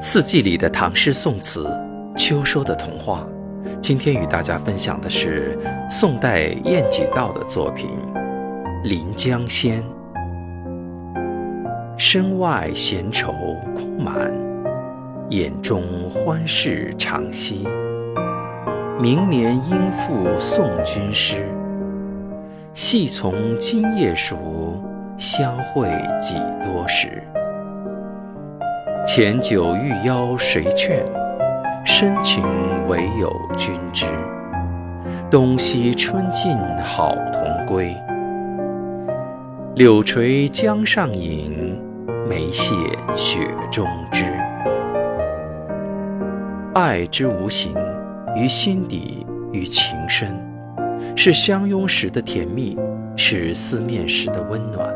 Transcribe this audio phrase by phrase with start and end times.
[0.00, 1.68] 四季里的唐诗宋词，
[2.16, 3.26] 秋收的童话。
[3.80, 5.58] 今天与大家分享的是
[5.90, 7.90] 宋代晏几道的作品
[8.84, 9.82] 《临江仙》。
[11.96, 13.32] 身外闲愁
[13.74, 14.32] 空满，
[15.30, 17.66] 眼中欢事常稀。
[19.00, 21.44] 明年应赋送君诗，
[22.72, 24.80] 系从今夜熟，
[25.16, 25.88] 相会
[26.20, 27.20] 几多时。
[29.10, 31.02] 前酒欲邀谁劝？
[31.82, 32.44] 深情
[32.88, 34.04] 唯有君知。
[35.30, 37.96] 东西春尽好同归。
[39.76, 41.80] 柳垂江上影，
[42.28, 42.74] 梅谢
[43.16, 44.24] 雪中枝。
[46.74, 47.72] 爱之无形，
[48.36, 50.38] 于心底，于情深，
[51.16, 52.78] 是相拥时的甜蜜，
[53.16, 54.94] 是思念时的温暖。